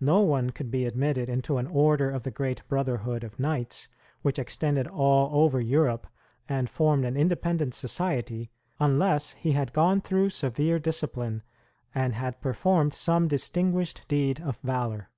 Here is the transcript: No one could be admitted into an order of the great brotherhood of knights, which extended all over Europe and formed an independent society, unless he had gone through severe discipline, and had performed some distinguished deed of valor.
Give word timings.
No 0.00 0.22
one 0.22 0.48
could 0.48 0.70
be 0.70 0.86
admitted 0.86 1.28
into 1.28 1.58
an 1.58 1.66
order 1.66 2.08
of 2.10 2.22
the 2.22 2.30
great 2.30 2.66
brotherhood 2.68 3.22
of 3.22 3.38
knights, 3.38 3.88
which 4.22 4.38
extended 4.38 4.86
all 4.86 5.28
over 5.44 5.60
Europe 5.60 6.06
and 6.48 6.70
formed 6.70 7.04
an 7.04 7.18
independent 7.18 7.74
society, 7.74 8.50
unless 8.80 9.32
he 9.34 9.52
had 9.52 9.74
gone 9.74 10.00
through 10.00 10.30
severe 10.30 10.78
discipline, 10.78 11.42
and 11.94 12.14
had 12.14 12.40
performed 12.40 12.94
some 12.94 13.28
distinguished 13.28 14.08
deed 14.08 14.40
of 14.40 14.56
valor. 14.60 15.10